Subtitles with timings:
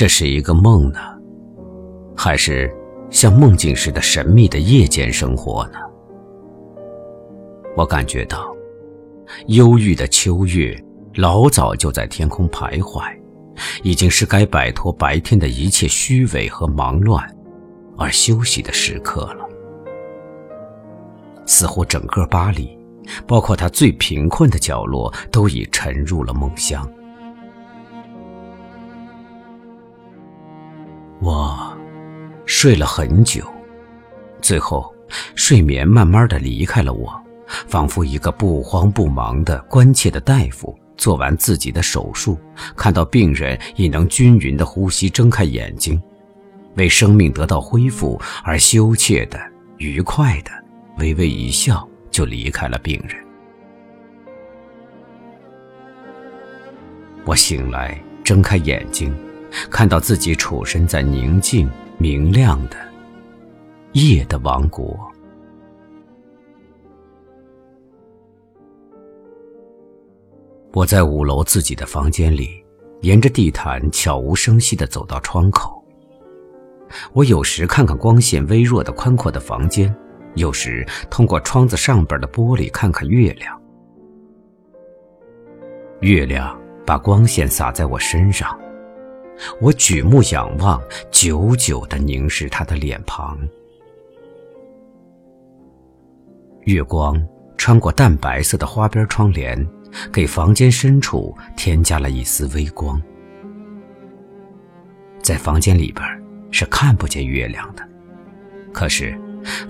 [0.00, 0.98] 这是一个梦呢，
[2.16, 2.74] 还是
[3.10, 5.78] 像梦境似的神秘的夜间生活呢？
[7.76, 8.50] 我感觉到，
[9.48, 10.74] 忧郁的秋月
[11.16, 13.14] 老早就在天空徘徊，
[13.82, 17.22] 已经是该摆脱白天的一切虚伪和忙乱，
[17.98, 19.46] 而休息的时刻了。
[21.44, 22.74] 似乎整个巴黎，
[23.26, 26.90] 包括它最贫困的角落，都已沉入了梦乡。
[32.62, 33.42] 睡了很久，
[34.42, 34.94] 最后
[35.34, 37.18] 睡眠慢慢的离开了我，
[37.66, 42.38] 仿佛一个不慌不忙的关切的大夫做完自己的手术，
[42.76, 45.98] 看到病人已能均匀的呼吸，睁开眼睛，
[46.74, 49.40] 为生命得到恢复而羞怯的、
[49.78, 50.50] 愉快的，
[50.98, 53.16] 微微一笑就离开了病人。
[57.24, 59.10] 我醒来，睁开眼睛。
[59.68, 61.68] 看到自己处身在宁静
[62.00, 62.78] 明亮的
[63.92, 64.98] 夜的王国，
[70.72, 72.64] 我在五楼自己的房间里，
[73.02, 75.84] 沿着地毯悄无声息地走到窗口。
[77.12, 79.94] 我有时看看光线微弱的宽阔的房间，
[80.36, 83.60] 有时通过窗子上边的玻璃看看月亮。
[86.00, 88.58] 月亮把光线洒在我身上。
[89.60, 93.38] 我举目仰望，久久地凝视他的脸庞。
[96.64, 97.20] 月光
[97.56, 99.66] 穿过淡白色的花边窗帘，
[100.12, 103.00] 给房间深处添加了一丝微光。
[105.22, 106.04] 在房间里边
[106.50, 107.86] 是看不见月亮的，
[108.72, 109.18] 可是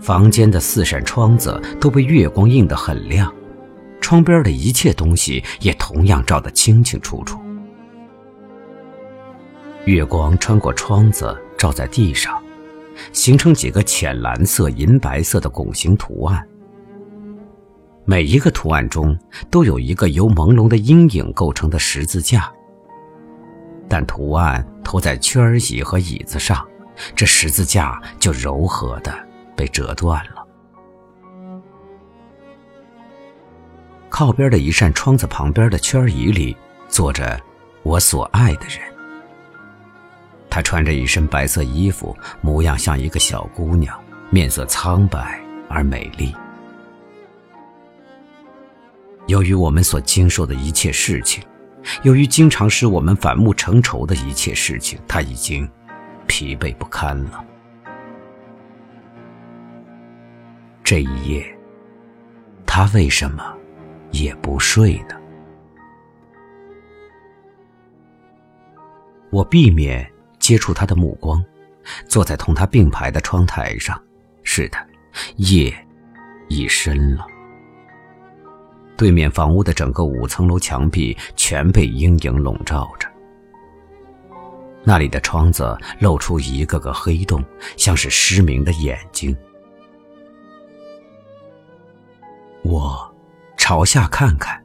[0.00, 3.32] 房间的四扇窗子都被月光映得很亮，
[4.00, 7.38] 窗边的一切东西也同样照得清清楚楚。
[9.86, 12.40] 月光穿过窗子，照在地上，
[13.12, 16.46] 形成几个浅蓝色、银白色的拱形图案。
[18.04, 19.18] 每一个图案中
[19.50, 22.52] 都有一个由朦胧的阴影构成的十字架，
[23.88, 26.66] 但图案投在圈儿椅和椅子上，
[27.14, 29.12] 这十字架就柔和的
[29.56, 30.46] 被折断了。
[34.10, 36.54] 靠边的一扇窗子旁边的圈椅里，
[36.88, 37.40] 坐着
[37.82, 38.99] 我所爱的人。
[40.50, 43.96] 她穿着一身白色衣服，模样像一个小姑娘，
[44.30, 46.34] 面色苍白而美丽。
[49.28, 51.40] 由于我们所经受的一切事情，
[52.02, 55.70] 由于经常使我们反目成仇的一切事情，她已经
[56.26, 57.44] 疲惫不堪了。
[60.82, 61.46] 这一夜，
[62.66, 63.56] 她为什么
[64.10, 65.14] 也不睡呢？
[69.30, 70.10] 我避免。
[70.40, 71.44] 接触他的目光，
[72.08, 74.00] 坐在同他并排的窗台上。
[74.42, 74.78] 是的，
[75.36, 75.72] 夜
[76.48, 77.24] 已深了。
[78.96, 83.08] 对面房屋的整个五层楼墙壁全被阴影笼罩着，
[84.82, 87.44] 那里的窗子露出一个个黑洞，
[87.76, 89.36] 像是失明的眼睛。
[92.62, 93.14] 我
[93.56, 94.62] 朝下看看，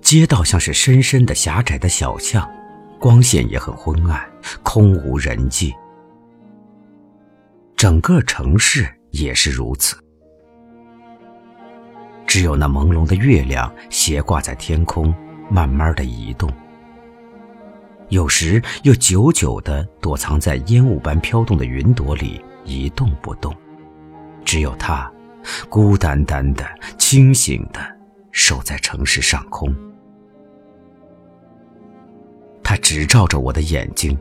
[0.00, 2.48] 街道像是深深的狭窄的小巷。
[3.00, 4.28] 光线也很昏暗，
[4.62, 5.74] 空无人迹。
[7.76, 9.96] 整个城市也是如此，
[12.26, 15.14] 只有那朦胧的月亮斜挂在天空，
[15.48, 16.50] 慢慢的移动，
[18.08, 23.54] 有时又久久的躲藏在烟雾般飘动的云朵里，一动不动。
[24.44, 25.10] 只有它，
[25.68, 26.66] 孤单单的、
[26.98, 27.80] 清醒的
[28.32, 29.72] 守在城市上空。
[32.64, 34.18] 它只照着我的眼睛，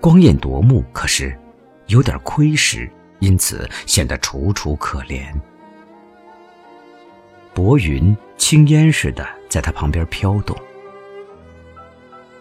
[0.00, 1.36] 光艳夺目，可是
[1.86, 2.90] 有点亏实，
[3.20, 5.26] 因此显得楚楚可怜。
[7.54, 10.56] 薄云轻烟似的在它旁边飘动，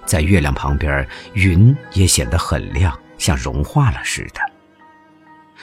[0.06, 4.42] 在月亮旁边，云也显得很亮，像融化了似的。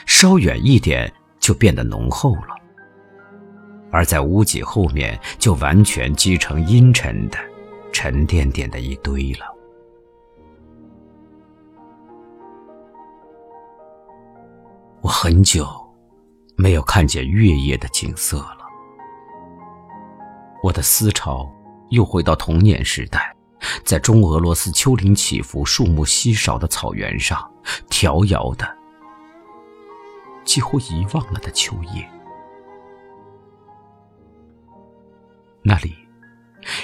[0.06, 2.56] 稍远一点就变得浓厚了，
[3.90, 7.38] 而在屋脊后面就完全积成阴沉的、
[7.92, 9.51] 沉甸甸的一堆了。
[15.02, 15.68] 我很久
[16.56, 18.58] 没有看见月夜的景色了，
[20.62, 21.52] 我的思潮
[21.90, 23.34] 又回到童年时代，
[23.84, 27.50] 在中俄罗斯丘陵起伏、树木稀少的草原上，
[27.90, 28.78] 迢遥的、
[30.44, 32.08] 几乎遗忘了的秋夜。
[35.64, 35.96] 那里，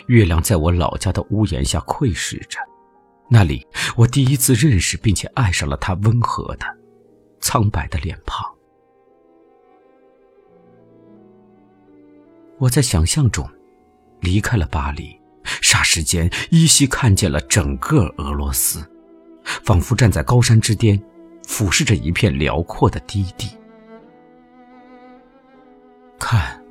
[0.09, 2.59] 月亮在我老家的屋檐下窥视着；
[3.31, 3.65] 那里，
[3.97, 6.67] 我第一次认识并且爱上了它温和的、
[7.49, 8.47] 苍白的脸庞。
[12.59, 13.49] 我在想象中
[14.21, 15.19] 离开了巴黎，
[15.63, 18.87] 霎时间依稀看见了整个俄罗斯，
[19.65, 21.03] 仿佛站在高山之巅，
[21.47, 23.57] 俯视着一片辽阔的低地。
[26.19, 26.63] 看，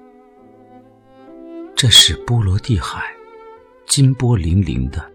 [1.75, 3.03] 这是波罗的海，
[3.87, 5.11] 金波粼粼的。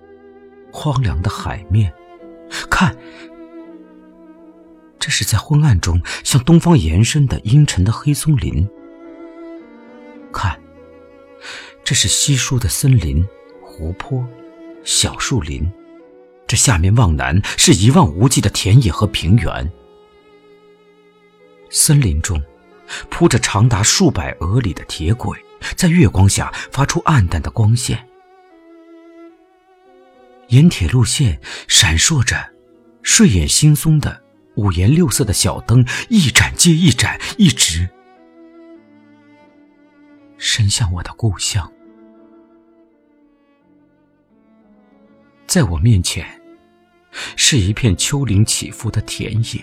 [0.72, 1.94] 荒凉的海面，
[2.68, 2.96] 看，
[5.02, 8.64] 这是在昏暗中向东方延伸的阴沉的黑松林。
[10.32, 10.56] 看，
[11.82, 13.26] 这是稀疏的森林、
[13.60, 14.24] 湖泊、
[14.84, 15.68] 小树林，
[16.46, 19.72] 这下面望南是一望无际的田野和平原。
[21.68, 22.40] 森林中
[23.10, 25.36] 铺着长达数百俄里的铁轨，
[25.74, 28.06] 在月光下发出暗淡的光线。
[30.46, 32.52] 沿铁路线闪烁着
[33.02, 34.21] 睡眼惺忪的
[34.56, 37.88] 五颜六色的小灯，一盏接一盏，一直
[40.36, 41.70] 伸向我的故乡。
[45.46, 46.26] 在我面前，
[47.36, 49.62] 是一片丘陵起伏的田野，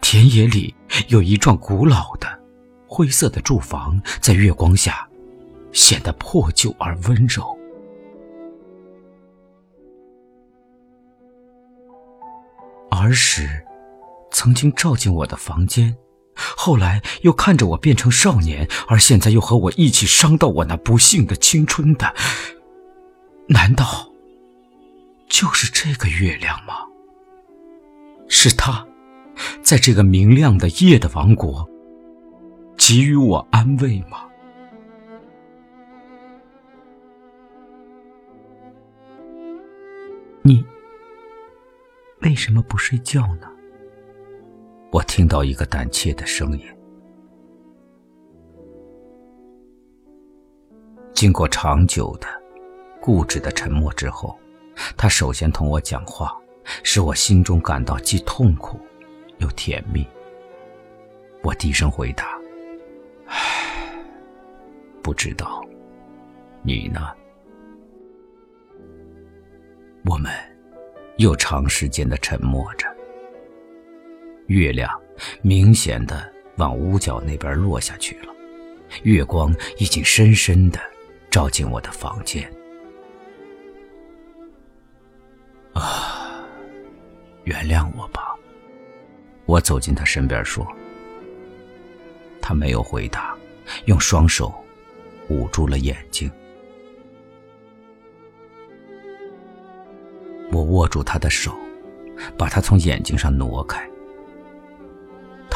[0.00, 0.74] 田野里
[1.08, 2.40] 有一幢古老的
[2.86, 5.08] 灰色的住房，在月光下
[5.72, 7.56] 显得破旧而温柔。
[12.90, 13.62] 儿时，
[14.30, 15.96] 曾经照进我的房间，
[16.34, 22.14] 后来又看着我变成少年，而现在又和我一起伤到我那不幸的青春的，
[23.48, 24.12] 难道
[25.28, 26.74] 就是这个月亮吗？
[28.28, 28.86] 是他，
[29.62, 31.68] 在这个明亮的夜的王国，
[32.76, 34.24] 给予我安慰吗？
[40.42, 40.64] 你。
[42.22, 43.46] 为什么不睡觉呢？
[44.96, 46.64] 我听到一个胆怯的声音。
[51.12, 52.26] 经过长久的、
[52.98, 54.34] 固执的沉默之后，
[54.96, 56.34] 他首先同我讲话，
[56.82, 58.80] 使我心中感到既痛苦
[59.36, 60.06] 又甜蜜。
[61.42, 62.40] 我低声回答
[63.28, 64.02] ：“唉，
[65.02, 65.62] 不知道，
[66.62, 67.00] 你呢？”
[70.08, 70.32] 我们。
[71.18, 72.86] 又长时间的沉默着，
[74.46, 74.90] 月亮
[75.42, 78.32] 明显的往屋角那边落下去了，
[79.02, 80.80] 月光已经深深的
[81.30, 82.50] 照进我的房间。
[85.72, 86.44] 啊，
[87.44, 88.34] 原谅我吧，
[89.44, 90.66] 我走进他身边说。
[92.40, 93.36] 他没有回答，
[93.86, 94.54] 用双手
[95.28, 96.30] 捂住了眼睛。
[100.52, 101.52] 我握住他的手，
[102.38, 103.84] 把他从眼睛上挪开。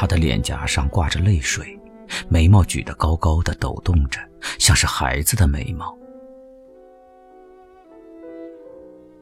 [0.01, 1.79] 他的脸颊上挂着泪水，
[2.27, 4.19] 眉毛举得高高的，抖动着，
[4.59, 5.95] 像是孩子的眉毛。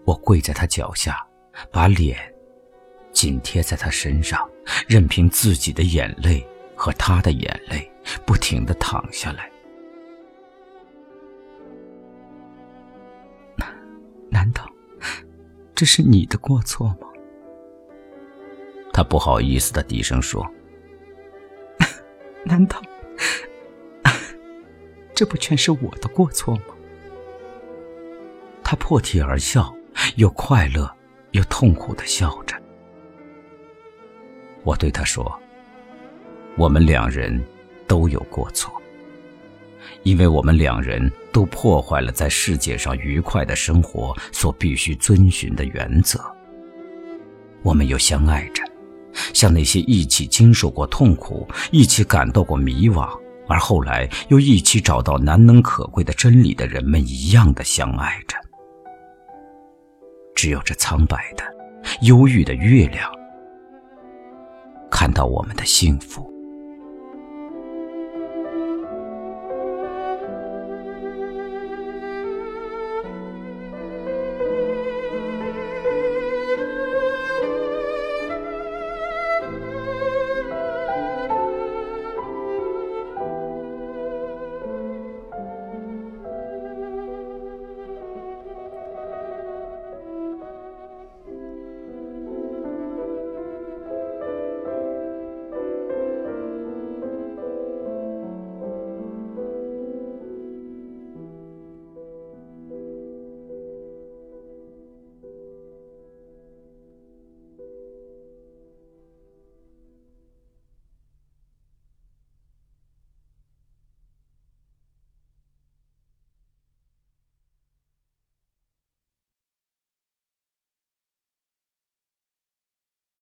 [0.05, 1.27] 我跪在他脚下，
[1.73, 2.17] 把脸
[3.11, 4.49] 紧贴在他身上，
[4.87, 7.91] 任凭自己的眼泪和他的眼泪
[8.25, 9.51] 不停的淌下来。
[14.31, 14.65] 难道？
[15.75, 17.09] 这是你的过错吗？
[18.93, 20.49] 他不好意思的低声说
[22.49, 22.83] ：“难道
[25.15, 26.63] 这不全是我的过错吗？”
[28.65, 29.73] 他破涕而笑，
[30.17, 30.91] 又快乐
[31.33, 32.57] 又痛苦的笑着。
[34.65, 35.41] 我对他说
[36.59, 37.43] ：“我们两人
[37.87, 38.73] 都有过错。”
[40.05, 46.21] 因为我们两人都破坏了在世界上愉快的生活所必须遵循的原则。
[47.63, 48.63] 我们又相爱着，
[49.33, 53.09] 像那些一起经受过痛苦、一起感到过迷惘，
[53.49, 58.37] 而后来又一起找到难能可贵的真理的人们一样的相爱着。
[60.35, 61.45] 只有这苍白的、
[62.03, 63.11] 忧郁的月亮，
[64.91, 66.33] 看到我们的幸福。